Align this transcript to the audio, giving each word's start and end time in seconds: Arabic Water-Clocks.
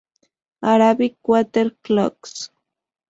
Arabic 0.71 1.17
Water-Clocks. 1.27 2.49